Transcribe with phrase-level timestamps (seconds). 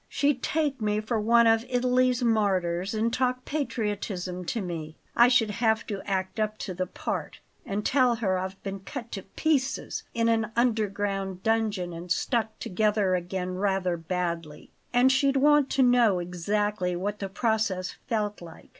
[0.09, 4.95] She'd take me for one of Italy's martyrs, and talk patriotism to me.
[5.15, 9.11] I should have to act up to the part, and tell her I've been cut
[9.11, 15.69] to pieces in an underground dungeon and stuck together again rather badly; and she'd want
[15.69, 18.69] to know exactly what the process felt like.